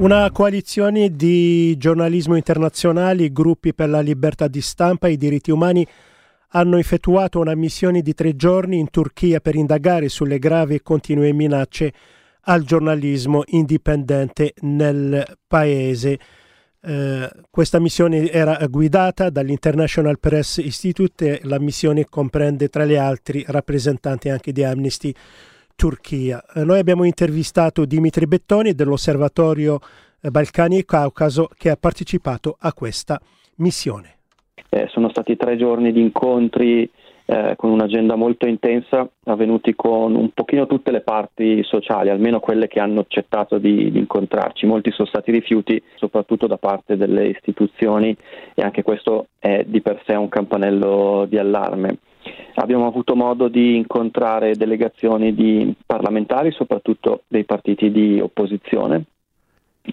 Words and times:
Una 0.00 0.30
coalizione 0.30 1.10
di 1.10 1.76
giornalismo 1.76 2.34
internazionali, 2.34 3.30
gruppi 3.30 3.74
per 3.74 3.90
la 3.90 4.00
libertà 4.00 4.48
di 4.48 4.62
stampa 4.62 5.08
e 5.08 5.12
i 5.12 5.16
diritti 5.18 5.50
umani 5.50 5.86
hanno 6.52 6.78
effettuato 6.78 7.38
una 7.38 7.54
missione 7.54 8.00
di 8.00 8.14
tre 8.14 8.34
giorni 8.34 8.78
in 8.78 8.88
Turchia 8.88 9.40
per 9.40 9.56
indagare 9.56 10.08
sulle 10.08 10.38
gravi 10.38 10.76
e 10.76 10.82
continue 10.82 11.34
minacce 11.34 11.92
al 12.44 12.62
giornalismo 12.62 13.42
indipendente 13.48 14.54
nel 14.60 15.36
paese. 15.46 16.18
Eh, 16.80 17.30
questa 17.50 17.78
missione 17.78 18.30
era 18.30 18.56
guidata 18.68 19.28
dall'International 19.28 20.18
Press 20.18 20.56
Institute 20.56 21.40
e 21.42 21.46
la 21.46 21.60
missione 21.60 22.06
comprende 22.06 22.70
tra 22.70 22.84
le 22.84 22.96
altre 22.96 23.44
rappresentanti 23.46 24.30
anche 24.30 24.50
di 24.50 24.64
Amnesty 24.64 25.14
Turchia. 25.80 26.44
Eh, 26.54 26.62
noi 26.62 26.78
abbiamo 26.78 27.04
intervistato 27.04 27.86
Dimitri 27.86 28.26
Bettoni 28.26 28.74
dell'Osservatorio 28.74 29.78
eh, 30.20 30.28
Balcani 30.28 30.76
e 30.76 30.84
Caucaso 30.84 31.48
che 31.56 31.70
ha 31.70 31.76
partecipato 31.80 32.54
a 32.60 32.74
questa 32.74 33.18
missione. 33.56 34.16
Eh, 34.68 34.88
sono 34.90 35.08
stati 35.08 35.38
tre 35.38 35.56
giorni 35.56 35.90
di 35.90 36.02
incontri 36.02 36.82
eh, 37.24 37.54
con 37.56 37.70
un'agenda 37.70 38.14
molto 38.14 38.46
intensa, 38.46 39.08
avvenuti 39.24 39.74
con 39.74 40.16
un 40.16 40.28
pochino 40.34 40.66
tutte 40.66 40.90
le 40.90 41.00
parti 41.00 41.62
sociali, 41.62 42.10
almeno 42.10 42.40
quelle 42.40 42.68
che 42.68 42.78
hanno 42.78 43.00
accettato 43.00 43.56
di, 43.56 43.90
di 43.90 44.00
incontrarci. 44.00 44.66
Molti 44.66 44.90
sono 44.90 45.08
stati 45.08 45.30
rifiuti, 45.30 45.82
soprattutto 45.94 46.46
da 46.46 46.58
parte 46.58 46.98
delle 46.98 47.28
istituzioni 47.28 48.14
e 48.52 48.60
anche 48.60 48.82
questo 48.82 49.28
è 49.38 49.64
di 49.66 49.80
per 49.80 50.02
sé 50.04 50.14
un 50.14 50.28
campanello 50.28 51.24
di 51.26 51.38
allarme. 51.38 51.96
Abbiamo 52.60 52.86
avuto 52.86 53.16
modo 53.16 53.48
di 53.48 53.76
incontrare 53.76 54.54
delegazioni 54.54 55.34
di 55.34 55.74
parlamentari, 55.86 56.52
soprattutto 56.52 57.22
dei 57.26 57.44
partiti 57.44 57.90
di 57.90 58.20
opposizione. 58.20 59.04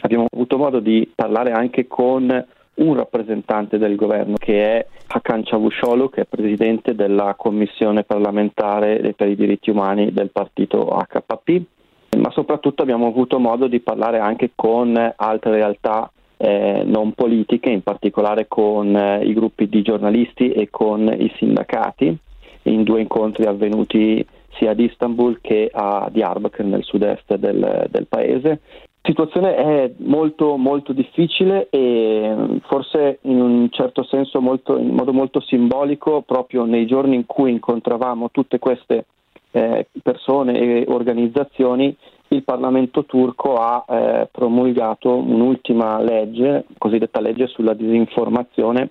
Abbiamo 0.02 0.28
avuto 0.30 0.58
modo 0.58 0.82
di 0.82 1.10
parlare 1.16 1.54
anche 1.54 1.88
con 1.88 2.46
un 2.74 2.94
rappresentante 2.94 3.78
del 3.78 3.96
governo 3.96 4.36
che 4.36 4.64
è 4.66 4.86
Hakan 5.08 5.44
Çavuşoğlu, 5.44 6.10
che 6.10 6.22
è 6.22 6.26
presidente 6.26 6.94
della 6.94 7.36
commissione 7.38 8.04
parlamentare 8.04 9.14
per 9.16 9.30
i 9.30 9.38
diritti 9.38 9.70
umani 9.70 10.12
del 10.12 10.32
partito 10.32 10.88
HKP, 10.88 11.62
ma 12.18 12.30
soprattutto 12.32 12.82
abbiamo 12.82 13.08
avuto 13.08 13.40
modo 13.40 13.68
di 13.68 13.80
parlare 13.80 14.20
anche 14.20 14.52
con 14.54 15.14
altre 15.16 15.52
realtà 15.52 16.12
eh, 16.36 16.84
non 16.86 17.14
politiche, 17.14 17.70
in 17.70 17.82
particolare 17.82 18.48
con 18.50 18.94
eh, 18.94 19.24
i 19.24 19.34
gruppi 19.34 19.70
di 19.70 19.82
giornalisti 19.82 20.52
e 20.52 20.68
con 20.70 21.08
i 21.08 21.32
sindacati, 21.38 22.16
in 22.70 22.84
due 22.84 23.02
incontri 23.02 23.46
avvenuti 23.46 24.26
sia 24.58 24.72
ad 24.72 24.80
Istanbul 24.80 25.40
che 25.42 25.70
a 25.72 26.10
Diyarbakir 26.12 26.66
nel 26.66 26.84
sud-est 26.84 27.36
del, 27.36 27.88
del 27.90 28.08
paese. 28.08 28.50
La 28.50 29.14
situazione 29.14 29.56
è 29.56 29.92
molto, 30.00 30.58
molto 30.58 30.92
difficile 30.92 31.68
e 31.70 32.60
forse 32.68 33.20
in 33.22 33.40
un 33.40 33.70
certo 33.72 34.04
senso 34.04 34.42
molto, 34.42 34.78
in 34.78 34.94
modo 34.94 35.14
molto 35.14 35.40
simbolico 35.40 36.24
proprio 36.24 36.66
nei 36.66 36.86
giorni 36.86 37.16
in 37.16 37.26
cui 37.26 37.52
incontravamo 37.52 38.32
tutte 38.32 38.60
queste 38.60 39.06
eh, 39.52 39.88
persone 40.04 40.60
e 40.60 40.86
organizzazioni 40.90 41.96
il 42.30 42.44
Parlamento 42.44 43.06
turco 43.06 43.56
ha 43.56 43.86
eh, 43.88 44.28
promulgato 44.30 45.16
un'ultima 45.16 46.02
legge, 46.02 46.66
cosiddetta 46.78 47.22
legge 47.22 47.48
sulla 47.48 47.74
disinformazione, 47.74 48.90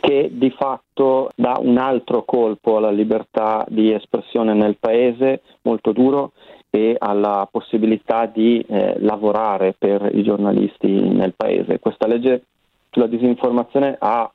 che 0.00 0.30
di 0.32 0.50
fatto 0.50 1.30
dà 1.34 1.58
un 1.60 1.76
altro 1.78 2.24
colpo 2.24 2.76
alla 2.76 2.90
libertà 2.90 3.64
di 3.68 3.92
espressione 3.92 4.54
nel 4.54 4.76
paese, 4.78 5.42
molto 5.62 5.92
duro, 5.92 6.32
e 6.70 6.96
alla 6.98 7.48
possibilità 7.50 8.26
di 8.26 8.64
eh, 8.66 8.96
lavorare 9.00 9.74
per 9.76 10.08
i 10.14 10.22
giornalisti 10.22 10.88
nel 10.88 11.34
paese. 11.36 11.80
Questa 11.80 12.06
legge 12.06 12.44
sulla 12.90 13.08
disinformazione 13.08 13.96
ha 13.98 14.30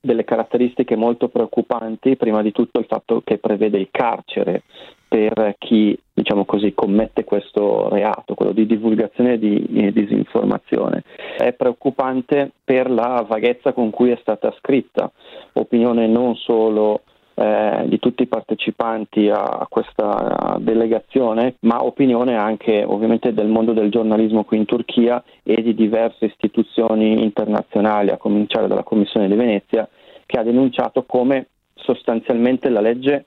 delle 0.00 0.24
caratteristiche 0.24 0.96
molto 0.96 1.28
preoccupanti, 1.28 2.16
prima 2.16 2.42
di 2.42 2.52
tutto 2.52 2.78
il 2.78 2.86
fatto 2.86 3.20
che 3.24 3.38
prevede 3.38 3.78
il 3.78 3.88
carcere 3.90 4.62
per 5.08 5.56
chi 5.58 5.98
diciamo 6.30 6.44
così, 6.44 6.74
commette 6.74 7.24
questo 7.24 7.88
reato, 7.88 8.34
quello 8.34 8.52
di 8.52 8.64
divulgazione 8.64 9.36
di, 9.36 9.66
di 9.68 9.92
disinformazione. 9.92 11.02
È 11.36 11.52
preoccupante 11.54 12.52
per 12.62 12.88
la 12.88 13.24
vaghezza 13.28 13.72
con 13.72 13.90
cui 13.90 14.10
è 14.10 14.18
stata 14.20 14.54
scritta, 14.58 15.10
opinione 15.54 16.06
non 16.06 16.36
solo 16.36 17.02
eh, 17.34 17.82
di 17.86 17.98
tutti 17.98 18.22
i 18.22 18.28
partecipanti 18.28 19.28
a 19.28 19.66
questa 19.68 20.56
delegazione, 20.60 21.56
ma 21.60 21.84
opinione 21.84 22.36
anche 22.36 22.84
ovviamente 22.84 23.34
del 23.34 23.48
mondo 23.48 23.72
del 23.72 23.90
giornalismo 23.90 24.44
qui 24.44 24.58
in 24.58 24.66
Turchia 24.66 25.20
e 25.42 25.62
di 25.62 25.74
diverse 25.74 26.26
istituzioni 26.26 27.24
internazionali, 27.24 28.10
a 28.10 28.18
cominciare 28.18 28.68
dalla 28.68 28.84
Commissione 28.84 29.26
di 29.26 29.34
Venezia, 29.34 29.88
che 30.26 30.38
ha 30.38 30.44
denunciato 30.44 31.02
come 31.02 31.48
sostanzialmente 31.74 32.68
la 32.68 32.80
legge 32.80 33.24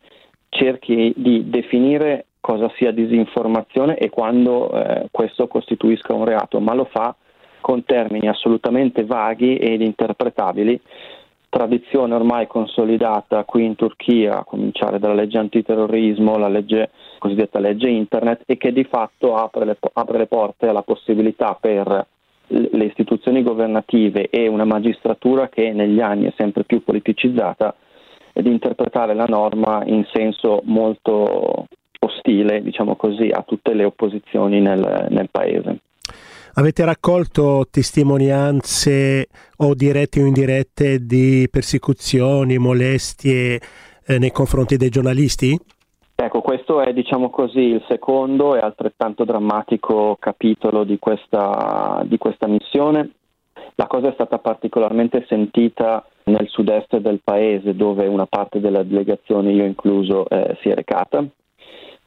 cerchi 0.48 1.12
di 1.18 1.50
definire 1.50 2.28
cosa 2.44 2.70
sia 2.76 2.92
disinformazione 2.92 3.96
e 3.96 4.10
quando 4.10 4.70
eh, 4.70 5.08
questo 5.12 5.48
costituisca 5.48 6.14
un 6.14 6.26
reato, 6.26 6.60
ma 6.60 6.74
lo 6.74 6.84
fa 6.92 7.16
con 7.62 7.86
termini 7.86 8.28
assolutamente 8.28 9.06
vaghi 9.06 9.56
ed 9.56 9.82
interpretabili, 9.82 10.78
tradizione 11.48 12.14
ormai 12.14 12.46
consolidata 12.48 13.46
qui 13.46 13.64
in 13.64 13.76
Turchia, 13.76 14.40
a 14.40 14.44
cominciare 14.44 15.00
dalla 15.00 15.14
legge 15.14 15.38
antiterrorismo, 15.38 16.38
la 16.38 16.50
legge, 16.50 16.90
cosiddetta 17.18 17.60
legge 17.60 17.88
internet, 17.88 18.42
e 18.46 18.58
che 18.58 18.74
di 18.74 18.84
fatto 18.84 19.38
apre 19.38 19.64
le, 19.64 19.78
apre 19.94 20.18
le 20.18 20.28
porte 20.28 20.68
alla 20.68 20.82
possibilità 20.82 21.58
per 21.58 22.06
le 22.48 22.84
istituzioni 22.84 23.42
governative 23.42 24.28
e 24.30 24.48
una 24.48 24.66
magistratura 24.66 25.48
che 25.48 25.72
negli 25.72 26.02
anni 26.02 26.26
è 26.26 26.34
sempre 26.36 26.66
più 26.66 26.84
politicizzata 26.84 27.74
di 28.34 28.50
interpretare 28.50 29.14
la 29.14 29.28
norma 29.30 29.82
in 29.86 30.06
senso 30.12 30.60
molto 30.66 31.68
ostile, 32.04 32.62
diciamo 32.62 32.96
così, 32.96 33.30
a 33.32 33.44
tutte 33.46 33.74
le 33.74 33.84
opposizioni 33.84 34.60
nel, 34.60 35.08
nel 35.10 35.30
paese. 35.30 35.80
Avete 36.56 36.86
raccolto 36.86 37.66
testimonianze 37.72 39.28
o 39.58 39.74
dirette 39.74 40.22
o 40.22 40.26
indirette 40.28 41.04
di 41.04 41.48
persecuzioni, 41.50 42.60
molestie 42.60 43.60
eh, 44.06 44.20
nei 44.20 44.32
confronti 44.32 44.78
dei 44.78 44.90
giornalisti? 44.90 45.58
Ecco, 46.16 46.42
questo 46.42 46.82
è 46.82 46.94
diciamo 46.94 47.32
così, 47.32 47.60
il 47.60 47.84
secondo 47.88 48.56
e 48.56 48.60
altrettanto 48.60 49.24
drammatico 49.24 50.16
capitolo 50.20 50.84
di 50.84 51.00
questa, 51.00 52.04
di 52.06 52.20
questa 52.20 52.48
missione. 52.48 53.10
La 53.76 53.88
cosa 53.88 54.10
è 54.10 54.14
stata 54.14 54.38
particolarmente 54.38 55.26
sentita 55.28 56.06
nel 56.26 56.48
sud-est 56.48 56.98
del 56.98 57.22
paese 57.24 57.76
dove 57.76 58.06
una 58.06 58.28
parte 58.28 58.60
della 58.60 58.84
delegazione, 58.84 59.52
io 59.52 59.66
incluso, 59.66 60.30
eh, 60.30 60.56
si 60.62 60.70
è 60.70 60.76
recata, 60.76 61.26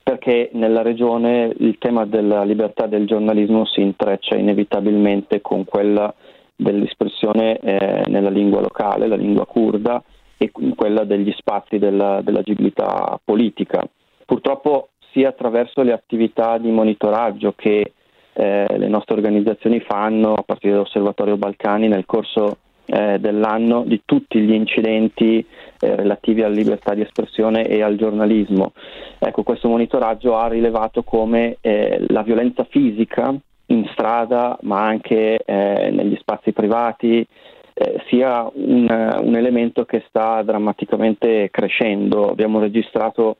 perché 0.06 0.50
nella 0.52 0.82
regione 0.82 1.52
il 1.58 1.78
tema 1.78 2.06
della 2.06 2.44
libertà 2.44 2.86
del 2.86 3.08
giornalismo 3.08 3.66
si 3.66 3.80
intreccia 3.80 4.36
inevitabilmente 4.36 5.40
con 5.40 5.64
quella 5.64 6.14
dell'espressione 6.54 7.58
eh, 7.58 8.04
nella 8.06 8.30
lingua 8.30 8.60
locale, 8.60 9.08
la 9.08 9.16
lingua 9.16 9.46
kurda, 9.46 10.00
e 10.36 10.52
con 10.52 10.76
quella 10.76 11.02
degli 11.02 11.34
spazi 11.36 11.78
della, 11.78 12.20
dell'agibilità 12.22 13.18
politica. 13.24 13.82
Purtroppo 14.24 14.90
sia 15.10 15.30
attraverso 15.30 15.82
le 15.82 15.92
attività 15.92 16.56
di 16.58 16.70
monitoraggio 16.70 17.54
che 17.56 17.92
eh, 18.32 18.78
le 18.78 18.88
nostre 18.88 19.16
organizzazioni 19.16 19.80
fanno 19.80 20.34
a 20.34 20.42
partire 20.42 20.74
dall'Osservatorio 20.74 21.36
Balcani 21.36 21.88
nel 21.88 22.06
corso 22.06 22.58
eh, 22.86 23.18
dell'anno 23.18 23.82
di 23.82 24.02
tutti 24.04 24.40
gli 24.40 24.52
incidenti 24.52 25.44
eh, 25.78 25.96
relativi 25.96 26.42
alla 26.42 26.54
libertà 26.54 26.94
di 26.94 27.02
espressione 27.02 27.66
e 27.66 27.82
al 27.82 27.96
giornalismo. 27.96 28.72
Ecco, 29.18 29.42
questo 29.42 29.68
monitoraggio 29.68 30.36
ha 30.36 30.48
rilevato 30.48 31.02
come 31.02 31.56
eh, 31.60 32.04
la 32.08 32.22
violenza 32.22 32.64
fisica 32.64 33.34
in 33.66 33.88
strada, 33.92 34.56
ma 34.62 34.84
anche 34.84 35.38
eh, 35.44 35.90
negli 35.90 36.16
spazi 36.20 36.52
privati, 36.52 37.26
eh, 37.74 38.02
sia 38.08 38.48
un, 38.54 38.86
un, 39.22 39.36
elemento 39.36 39.84
che 39.84 40.04
sta 40.08 40.42
drammaticamente 40.42 41.50
crescendo. 41.50 42.30
Abbiamo 42.30 42.60
registrato 42.60 43.38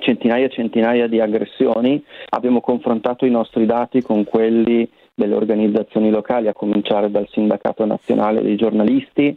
centinaia 0.00 0.46
e 0.46 0.50
centinaia 0.50 1.06
di 1.06 1.20
aggressioni, 1.20 2.02
abbiamo 2.30 2.60
confrontato 2.60 3.26
i 3.26 3.30
nostri 3.30 3.64
dati 3.66 4.02
con 4.02 4.24
quelli 4.24 4.88
delle 5.14 5.34
organizzazioni 5.34 6.10
locali, 6.10 6.48
a 6.48 6.52
cominciare 6.52 7.10
dal 7.10 7.28
Sindacato 7.30 7.84
Nazionale 7.84 8.42
dei 8.42 8.56
Giornalisti 8.56 9.36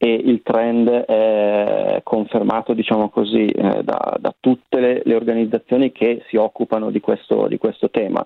e 0.00 0.12
il 0.12 0.42
trend 0.44 0.88
è 0.88 2.00
confermato 2.04 2.72
diciamo 2.72 3.08
così, 3.08 3.46
eh, 3.46 3.82
da, 3.82 4.16
da, 4.20 4.32
tutte 4.38 4.78
le, 4.78 5.02
le, 5.04 5.14
organizzazioni 5.16 5.90
che 5.90 6.22
si 6.28 6.36
occupano 6.36 6.90
di 6.90 7.00
questo, 7.00 7.48
di 7.48 7.58
questo 7.58 7.90
tema. 7.90 8.24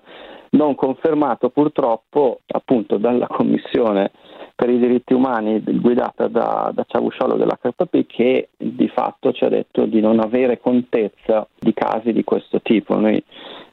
Non 0.51 0.75
confermato 0.75 1.49
purtroppo 1.49 2.41
appunto 2.45 2.97
dalla 2.97 3.25
Commissione 3.25 4.11
per 4.55 4.69
i 4.69 4.77
diritti 4.77 5.13
umani 5.13 5.61
guidata 5.63 6.27
da, 6.27 6.71
da 6.73 6.85
Ciavusciolo 6.87 7.35
dell'HPP 7.35 8.05
che 8.05 8.49
di 8.57 8.87
fatto 8.87 9.31
ci 9.31 9.43
ha 9.43 9.49
detto 9.49 9.85
di 9.85 9.99
non 9.99 10.19
avere 10.19 10.59
contezza 10.59 11.47
di 11.59 11.73
casi 11.73 12.13
di 12.13 12.23
questo 12.23 12.61
tipo. 12.61 12.97
Noi 12.99 13.23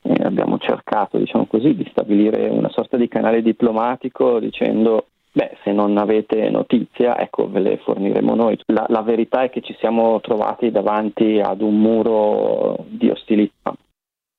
eh, 0.03 0.15
abbiamo 0.23 0.59
cercato 0.59 1.19
diciamo 1.19 1.47
così, 1.47 1.75
di 1.75 1.87
stabilire 1.91 2.49
una 2.49 2.71
sorta 2.71 2.97
di 2.97 3.09
canale 3.09 3.43
diplomatico 3.43 4.39
dicendo 4.39 5.07
Beh, 5.33 5.59
se 5.63 5.71
non 5.71 5.97
avete 5.97 6.51
notizia, 6.51 7.17
ecco, 7.17 7.49
ve 7.49 7.61
le 7.61 7.77
forniremo 7.77 8.35
noi. 8.35 8.59
La, 8.67 8.85
la, 8.89 9.03
verità 9.03 9.43
è 9.45 9.51
che 9.51 9.61
ci 9.61 9.77
siamo 9.79 10.21
trovati 10.21 10.73
davanti 10.73 11.41
ad 11.41 11.61
un 11.61 11.79
muro 11.79 12.85
di 12.89 13.11